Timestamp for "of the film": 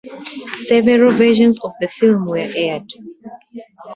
1.63-2.25